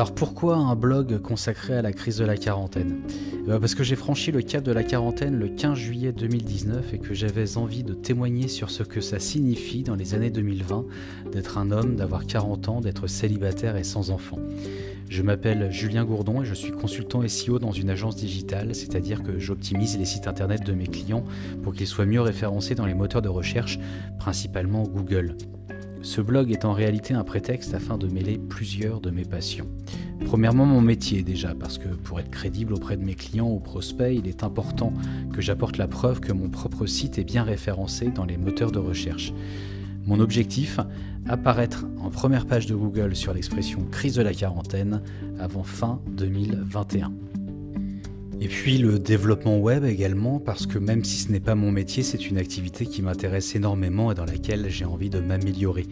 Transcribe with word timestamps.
Alors 0.00 0.14
pourquoi 0.14 0.56
un 0.56 0.74
blog 0.76 1.18
consacré 1.18 1.76
à 1.76 1.82
la 1.82 1.92
crise 1.92 2.16
de 2.16 2.24
la 2.24 2.38
quarantaine? 2.38 3.02
Eh 3.34 3.46
ben, 3.46 3.60
Parce 3.60 3.74
que 3.74 3.84
j'ai 3.84 3.96
franchi 3.96 4.32
le 4.32 4.40
cap 4.40 4.64
de 4.64 4.72
la 4.72 4.82
quarantaine 4.82 5.38
le 5.38 5.48
15 5.48 5.76
juillet 5.76 6.10
2019 6.10 6.94
et 6.94 6.98
que 6.98 7.12
j'avais 7.12 7.58
envie 7.58 7.84
de 7.84 7.92
témoigner 7.92 8.48
sur 8.48 8.70
ce 8.70 8.82
que 8.82 9.02
ça 9.02 9.18
signifie 9.18 9.82
dans 9.82 9.96
les 9.96 10.14
années 10.14 10.30
2020 10.30 10.86
d'être 11.32 11.58
un 11.58 11.70
homme, 11.70 11.96
d'avoir 11.96 12.24
40 12.24 12.70
ans, 12.70 12.80
d'être 12.80 13.08
célibataire 13.08 13.76
et 13.76 13.84
sans 13.84 14.10
enfant. 14.10 14.38
Je 15.10 15.20
m'appelle 15.20 15.70
Julien 15.70 16.06
Gourdon 16.06 16.40
et 16.40 16.46
je 16.46 16.54
suis 16.54 16.72
consultant 16.72 17.20
SEO 17.28 17.58
dans 17.58 17.72
une 17.72 17.90
agence 17.90 18.16
digitale, 18.16 18.74
c'est-à-dire 18.74 19.22
que 19.22 19.38
j'optimise 19.38 19.98
les 19.98 20.06
sites 20.06 20.26
internet 20.26 20.64
de 20.64 20.72
mes 20.72 20.86
clients 20.86 21.24
pour 21.62 21.74
qu'ils 21.74 21.86
soient 21.86 22.06
mieux 22.06 22.22
référencés 22.22 22.74
dans 22.74 22.86
les 22.86 22.94
moteurs 22.94 23.20
de 23.20 23.28
recherche, 23.28 23.78
principalement 24.18 24.84
Google. 24.84 25.36
Ce 26.02 26.22
blog 26.22 26.50
est 26.50 26.64
en 26.64 26.72
réalité 26.72 27.12
un 27.12 27.24
prétexte 27.24 27.74
afin 27.74 27.98
de 27.98 28.06
mêler 28.06 28.38
plusieurs 28.38 29.00
de 29.00 29.10
mes 29.10 29.26
passions. 29.26 29.68
Premièrement, 30.24 30.64
mon 30.64 30.80
métier 30.80 31.22
déjà, 31.22 31.54
parce 31.54 31.76
que 31.76 31.88
pour 31.88 32.18
être 32.20 32.30
crédible 32.30 32.72
auprès 32.72 32.96
de 32.96 33.04
mes 33.04 33.14
clients 33.14 33.50
ou 33.50 33.60
prospects, 33.60 34.14
il 34.16 34.26
est 34.26 34.42
important 34.42 34.94
que 35.32 35.42
j'apporte 35.42 35.76
la 35.76 35.88
preuve 35.88 36.20
que 36.20 36.32
mon 36.32 36.48
propre 36.48 36.86
site 36.86 37.18
est 37.18 37.24
bien 37.24 37.42
référencé 37.42 38.08
dans 38.08 38.24
les 38.24 38.38
moteurs 38.38 38.72
de 38.72 38.78
recherche. 38.78 39.34
Mon 40.06 40.20
objectif, 40.20 40.80
apparaître 41.28 41.84
en 42.00 42.08
première 42.08 42.46
page 42.46 42.66
de 42.66 42.74
Google 42.74 43.14
sur 43.14 43.34
l'expression 43.34 43.84
crise 43.90 44.14
de 44.14 44.22
la 44.22 44.32
quarantaine 44.32 45.02
avant 45.38 45.64
fin 45.64 46.00
2021. 46.16 47.12
Et 48.42 48.48
puis 48.48 48.78
le 48.78 48.98
développement 48.98 49.58
web 49.58 49.84
également, 49.84 50.38
parce 50.38 50.66
que 50.66 50.78
même 50.78 51.04
si 51.04 51.18
ce 51.18 51.30
n'est 51.30 51.40
pas 51.40 51.54
mon 51.54 51.70
métier, 51.70 52.02
c'est 52.02 52.30
une 52.30 52.38
activité 52.38 52.86
qui 52.86 53.02
m'intéresse 53.02 53.54
énormément 53.54 54.10
et 54.10 54.14
dans 54.14 54.24
laquelle 54.24 54.70
j'ai 54.70 54.86
envie 54.86 55.10
de 55.10 55.20
m'améliorer. 55.20 55.86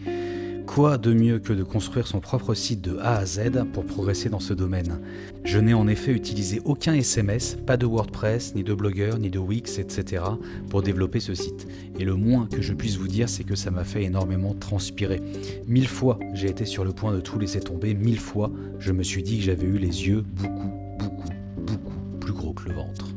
Quoi 0.65 0.97
de 0.97 1.13
mieux 1.13 1.39
que 1.39 1.53
de 1.53 1.63
construire 1.63 2.07
son 2.07 2.19
propre 2.19 2.55
site 2.55 2.81
de 2.81 2.97
A 2.97 3.17
à 3.17 3.25
Z 3.25 3.65
pour 3.71 3.85
progresser 3.85 4.29
dans 4.29 4.39
ce 4.39 4.53
domaine? 4.53 4.99
Je 5.43 5.59
n'ai 5.59 5.75
en 5.75 5.87
effet 5.87 6.11
utilisé 6.11 6.59
aucun 6.65 6.93
SMS, 6.93 7.55
pas 7.67 7.77
de 7.77 7.85
WordPress, 7.85 8.55
ni 8.55 8.63
de 8.63 8.73
Blogger, 8.73 9.11
ni 9.19 9.29
de 9.29 9.39
Wix, 9.39 9.77
etc. 9.77 10.23
pour 10.69 10.81
développer 10.81 11.19
ce 11.19 11.35
site. 11.35 11.67
Et 11.99 12.03
le 12.03 12.15
moins 12.15 12.47
que 12.47 12.61
je 12.61 12.73
puisse 12.73 12.97
vous 12.97 13.07
dire, 13.07 13.29
c'est 13.29 13.43
que 13.43 13.55
ça 13.55 13.69
m'a 13.69 13.83
fait 13.83 14.03
énormément 14.03 14.55
transpirer. 14.55 15.21
Mille 15.67 15.87
fois, 15.87 16.17
j'ai 16.33 16.49
été 16.49 16.65
sur 16.65 16.83
le 16.83 16.93
point 16.93 17.13
de 17.13 17.19
tout 17.19 17.37
laisser 17.37 17.59
tomber, 17.59 17.93
mille 17.93 18.19
fois, 18.19 18.51
je 18.79 18.91
me 18.91 19.03
suis 19.03 19.21
dit 19.21 19.37
que 19.37 19.43
j'avais 19.43 19.67
eu 19.67 19.77
les 19.77 20.07
yeux 20.07 20.23
beaucoup, 20.35 20.71
gros 22.33 22.53
que 22.53 22.67
le 22.67 22.75
ventre. 22.75 23.07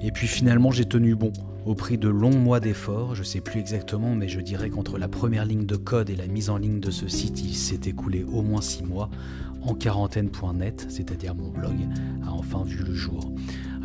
Et 0.00 0.10
puis 0.10 0.26
finalement 0.26 0.70
j'ai 0.70 0.84
tenu 0.84 1.14
bon. 1.14 1.32
Au 1.64 1.76
prix 1.76 1.96
de 1.96 2.08
longs 2.08 2.36
mois 2.36 2.58
d'efforts, 2.58 3.14
je 3.14 3.22
sais 3.22 3.40
plus 3.40 3.60
exactement, 3.60 4.16
mais 4.16 4.28
je 4.28 4.40
dirais 4.40 4.68
qu'entre 4.68 4.98
la 4.98 5.06
première 5.06 5.44
ligne 5.44 5.64
de 5.64 5.76
code 5.76 6.10
et 6.10 6.16
la 6.16 6.26
mise 6.26 6.50
en 6.50 6.56
ligne 6.56 6.80
de 6.80 6.90
ce 6.90 7.06
site, 7.06 7.40
il 7.40 7.54
s'est 7.54 7.88
écoulé 7.88 8.24
au 8.24 8.42
moins 8.42 8.60
6 8.60 8.82
mois, 8.82 9.10
en 9.62 9.74
quarantaine.net, 9.74 10.86
c'est-à-dire 10.88 11.36
mon 11.36 11.50
blog, 11.50 11.76
a 12.26 12.32
enfin 12.32 12.64
vu 12.64 12.82
le 12.82 12.94
jour. 12.94 13.32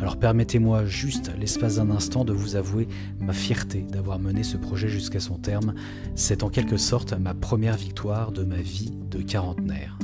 Alors 0.00 0.16
permettez-moi 0.16 0.86
juste 0.86 1.30
l'espace 1.38 1.76
d'un 1.76 1.90
instant 1.90 2.24
de 2.24 2.32
vous 2.32 2.56
avouer 2.56 2.88
ma 3.20 3.32
fierté 3.32 3.82
d'avoir 3.82 4.18
mené 4.18 4.42
ce 4.42 4.56
projet 4.56 4.88
jusqu'à 4.88 5.20
son 5.20 5.38
terme. 5.38 5.74
C'est 6.16 6.42
en 6.42 6.48
quelque 6.48 6.76
sorte 6.76 7.12
ma 7.12 7.34
première 7.34 7.76
victoire 7.76 8.32
de 8.32 8.42
ma 8.42 8.56
vie 8.56 8.92
de 9.08 9.22
quarantenaire. 9.22 9.98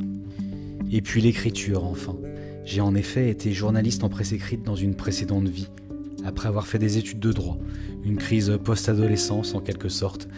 Et 0.92 1.02
puis 1.02 1.20
l'écriture 1.20 1.84
enfin. 1.84 2.16
J'ai 2.64 2.80
en 2.80 2.94
effet 2.94 3.28
été 3.28 3.52
journaliste 3.52 4.04
en 4.04 4.08
presse 4.08 4.32
écrite 4.32 4.62
dans 4.62 4.74
une 4.74 4.94
précédente 4.94 5.48
vie, 5.48 5.68
après 6.24 6.48
avoir 6.48 6.66
fait 6.66 6.78
des 6.78 6.96
études 6.96 7.20
de 7.20 7.32
droit, 7.32 7.58
une 8.04 8.16
crise 8.16 8.58
post-adolescence 8.64 9.54
en 9.54 9.60
quelque 9.60 9.88
sorte, 9.90 10.28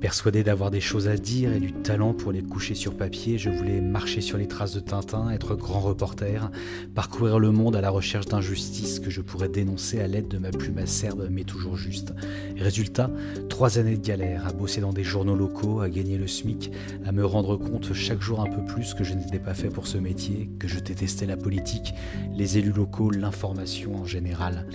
Persuadé 0.00 0.42
d'avoir 0.42 0.70
des 0.70 0.80
choses 0.80 1.08
à 1.08 1.16
dire 1.18 1.52
et 1.52 1.60
du 1.60 1.72
talent 1.74 2.14
pour 2.14 2.32
les 2.32 2.42
coucher 2.42 2.74
sur 2.74 2.96
papier, 2.96 3.36
je 3.36 3.50
voulais 3.50 3.82
marcher 3.82 4.22
sur 4.22 4.38
les 4.38 4.48
traces 4.48 4.72
de 4.72 4.80
Tintin, 4.80 5.28
être 5.30 5.54
grand 5.56 5.80
reporter, 5.80 6.50
parcourir 6.94 7.38
le 7.38 7.50
monde 7.50 7.76
à 7.76 7.82
la 7.82 7.90
recherche 7.90 8.24
d'injustices 8.24 8.98
que 8.98 9.10
je 9.10 9.20
pourrais 9.20 9.50
dénoncer 9.50 10.00
à 10.00 10.06
l'aide 10.06 10.28
de 10.28 10.38
ma 10.38 10.52
plume 10.52 10.78
acerbe 10.78 11.28
mais 11.30 11.44
toujours 11.44 11.76
juste. 11.76 12.14
résultat, 12.56 13.10
trois 13.50 13.78
années 13.78 13.98
de 13.98 14.06
galère, 14.06 14.46
à 14.46 14.54
bosser 14.54 14.80
dans 14.80 14.94
des 14.94 15.04
journaux 15.04 15.36
locaux, 15.36 15.80
à 15.80 15.90
gagner 15.90 16.16
le 16.16 16.26
SMIC, 16.26 16.72
à 17.04 17.12
me 17.12 17.26
rendre 17.26 17.58
compte 17.58 17.92
chaque 17.92 18.22
jour 18.22 18.40
un 18.40 18.48
peu 18.48 18.64
plus 18.64 18.94
que 18.94 19.04
je 19.04 19.12
n'étais 19.12 19.38
pas 19.38 19.52
fait 19.52 19.68
pour 19.68 19.86
ce 19.86 19.98
métier, 19.98 20.48
que 20.58 20.66
je 20.66 20.80
détestais 20.80 21.26
la 21.26 21.36
politique, 21.36 21.92
les 22.34 22.56
élus 22.56 22.72
locaux, 22.72 23.10
l'information 23.10 23.96
en 23.96 24.06
général 24.06 24.66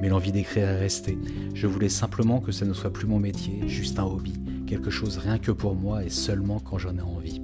mais 0.00 0.08
l'envie 0.08 0.32
d'écrire 0.32 0.68
est 0.68 0.78
restée. 0.78 1.18
Je 1.52 1.66
voulais 1.66 1.88
simplement 1.88 2.40
que 2.40 2.52
ça 2.52 2.64
ne 2.64 2.72
soit 2.72 2.92
plus 2.92 3.06
mon 3.06 3.18
métier, 3.18 3.68
juste 3.68 3.98
un 3.98 4.04
hobby, 4.04 4.32
quelque 4.70 4.90
chose 4.90 5.18
rien 5.18 5.38
que 5.38 5.50
pour 5.50 5.74
moi 5.74 6.04
et 6.04 6.10
seulement 6.10 6.60
quand 6.60 6.78
j'en 6.78 6.96
ai 6.96 7.00
envie. 7.00 7.42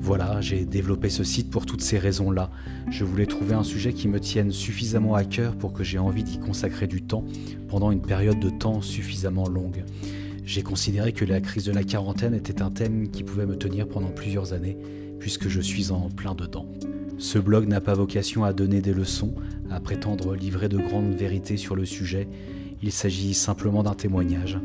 Voilà, 0.00 0.40
j'ai 0.40 0.64
développé 0.64 1.08
ce 1.08 1.22
site 1.22 1.50
pour 1.50 1.66
toutes 1.66 1.82
ces 1.82 1.98
raisons-là. 1.98 2.50
Je 2.90 3.04
voulais 3.04 3.26
trouver 3.26 3.54
un 3.54 3.62
sujet 3.62 3.92
qui 3.92 4.08
me 4.08 4.18
tienne 4.18 4.50
suffisamment 4.50 5.14
à 5.14 5.22
cœur 5.22 5.54
pour 5.54 5.72
que 5.72 5.84
j'ai 5.84 6.00
envie 6.00 6.24
d'y 6.24 6.40
consacrer 6.40 6.88
du 6.88 7.02
temps 7.02 7.24
pendant 7.68 7.92
une 7.92 8.02
période 8.02 8.40
de 8.40 8.50
temps 8.50 8.80
suffisamment 8.80 9.48
longue. 9.48 9.84
J'ai 10.44 10.62
considéré 10.62 11.12
que 11.12 11.24
la 11.24 11.40
crise 11.40 11.66
de 11.66 11.72
la 11.72 11.84
quarantaine 11.84 12.34
était 12.34 12.60
un 12.60 12.72
thème 12.72 13.08
qui 13.10 13.22
pouvait 13.22 13.46
me 13.46 13.56
tenir 13.56 13.86
pendant 13.86 14.10
plusieurs 14.10 14.52
années, 14.52 14.76
puisque 15.20 15.46
je 15.46 15.60
suis 15.60 15.92
en 15.92 16.08
plein 16.08 16.34
dedans. 16.34 16.66
Ce 17.18 17.38
blog 17.38 17.68
n'a 17.68 17.80
pas 17.80 17.94
vocation 17.94 18.42
à 18.42 18.52
donner 18.52 18.80
des 18.80 18.94
leçons, 18.94 19.34
à 19.70 19.78
prétendre 19.78 20.34
livrer 20.34 20.68
de 20.68 20.78
grandes 20.78 21.14
vérités 21.14 21.56
sur 21.56 21.76
le 21.76 21.84
sujet, 21.84 22.26
il 22.82 22.90
s'agit 22.90 23.34
simplement 23.34 23.84
d'un 23.84 23.94
témoignage 23.94 24.58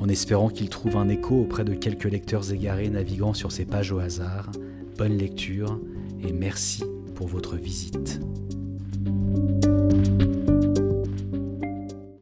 en 0.00 0.08
espérant 0.08 0.48
qu'il 0.48 0.68
trouve 0.68 0.96
un 0.96 1.08
écho 1.08 1.36
auprès 1.36 1.64
de 1.64 1.74
quelques 1.74 2.04
lecteurs 2.04 2.52
égarés 2.52 2.88
naviguant 2.88 3.34
sur 3.34 3.52
ces 3.52 3.66
pages 3.66 3.92
au 3.92 3.98
hasard. 3.98 4.50
Bonne 4.96 5.16
lecture 5.16 5.78
et 6.26 6.32
merci 6.32 6.84
pour 7.14 7.28
votre 7.28 7.56
visite. 7.56 8.20